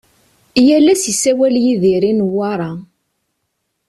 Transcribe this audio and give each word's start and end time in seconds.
Yal 0.67 0.87
ass 0.93 1.03
isawal 1.11 1.55
Yidir 1.63 2.03
i 2.11 2.13
Newwara. 2.17 2.69